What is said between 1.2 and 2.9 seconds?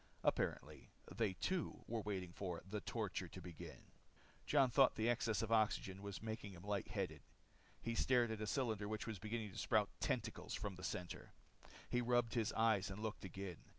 too, were waiting for the